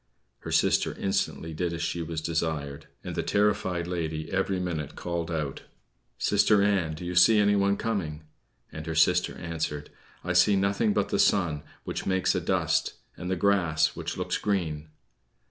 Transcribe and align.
Her 0.39 0.51
sister 0.51 0.95
instantly 0.95 1.53
did 1.53 1.73
as 1.73 1.83
she 1.83 2.01
was 2.01 2.21
desired, 2.21 2.87
and 3.03 3.13
the 3.13 3.21
terrified 3.21 3.85
lady 3.85 4.31
every 4.31 4.59
minute 4.59 4.95
called 4.95 5.29
out: 5.29 5.61
"Sister 6.17 6.63
Ann, 6.63 6.95
do 6.95 7.05
you 7.05 7.13
see 7.13 7.37
anyone 7.37 7.77
coming?" 7.77 8.23
And 8.71 8.87
her 8.87 8.95
sister 8.95 9.35
answered: 9.37 9.91
"I 10.23 10.33
see 10.33 10.55
nothing 10.55 10.93
but 10.93 11.09
the 11.09 11.19
sun, 11.19 11.61
which 11.83 12.07
makes 12.07 12.33
a 12.33 12.41
dust, 12.41 12.93
and 13.15 13.29
the 13.29 13.35
grass, 13.35 13.95
which 13.95 14.17
looks 14.17 14.39
green." 14.39 14.87